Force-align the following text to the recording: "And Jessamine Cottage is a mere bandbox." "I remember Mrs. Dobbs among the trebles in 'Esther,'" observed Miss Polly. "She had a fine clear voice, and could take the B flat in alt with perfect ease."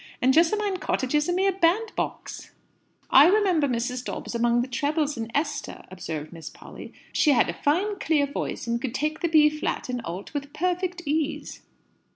"And 0.19 0.33
Jessamine 0.33 0.77
Cottage 0.77 1.13
is 1.13 1.29
a 1.29 1.31
mere 1.31 1.51
bandbox." 1.51 2.49
"I 3.11 3.27
remember 3.27 3.67
Mrs. 3.67 4.03
Dobbs 4.03 4.33
among 4.33 4.63
the 4.63 4.67
trebles 4.67 5.15
in 5.15 5.29
'Esther,'" 5.35 5.85
observed 5.91 6.33
Miss 6.33 6.49
Polly. 6.49 6.91
"She 7.13 7.33
had 7.33 7.47
a 7.49 7.53
fine 7.63 7.99
clear 7.99 8.25
voice, 8.25 8.65
and 8.65 8.81
could 8.81 8.95
take 8.95 9.19
the 9.19 9.27
B 9.27 9.47
flat 9.47 9.91
in 9.91 10.01
alt 10.01 10.33
with 10.33 10.53
perfect 10.53 11.03
ease." 11.05 11.61